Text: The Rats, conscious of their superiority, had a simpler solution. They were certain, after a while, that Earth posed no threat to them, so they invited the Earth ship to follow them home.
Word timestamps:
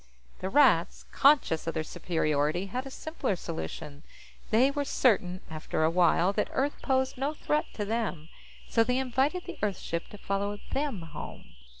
The 0.39 0.49
Rats, 0.49 1.03
conscious 1.11 1.67
of 1.67 1.75
their 1.75 1.83
superiority, 1.83 2.65
had 2.65 2.87
a 2.87 2.89
simpler 2.89 3.35
solution. 3.35 4.01
They 4.49 4.71
were 4.71 4.83
certain, 4.83 5.41
after 5.47 5.83
a 5.83 5.91
while, 5.91 6.33
that 6.33 6.49
Earth 6.53 6.81
posed 6.81 7.19
no 7.19 7.35
threat 7.35 7.65
to 7.75 7.85
them, 7.85 8.29
so 8.67 8.83
they 8.83 8.97
invited 8.97 9.43
the 9.45 9.59
Earth 9.61 9.77
ship 9.77 10.07
to 10.07 10.17
follow 10.17 10.57
them 10.71 11.03
home. 11.03 11.53